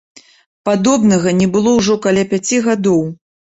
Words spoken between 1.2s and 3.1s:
не было ўжо каля пяці гадоў.